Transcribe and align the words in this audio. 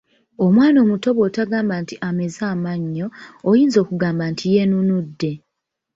Omwana 0.45 0.77
omuto 0.83 1.09
bwotogamba 1.17 1.73
nti 1.81 1.95
ameze 2.07 2.41
amannyo, 2.53 3.07
oyinza 3.49 3.77
okugamba 3.83 4.23
nti 4.31 4.45
yenenudde. 4.55 5.31